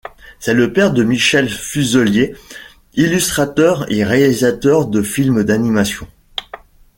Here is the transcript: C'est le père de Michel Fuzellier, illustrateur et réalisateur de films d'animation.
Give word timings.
C'est 0.39 0.55
le 0.55 0.73
père 0.73 0.93
de 0.93 1.03
Michel 1.03 1.47
Fuzellier, 1.47 2.35
illustrateur 2.95 3.85
et 3.91 4.03
réalisateur 4.03 4.87
de 4.87 5.03
films 5.03 5.43
d'animation. 5.43 6.07